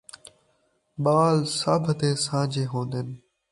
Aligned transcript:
ٻال 1.03 1.37
سبھ 1.59 1.89
دے 1.99 2.09
سانجھے 2.25 2.63
ہوندن 2.71 3.07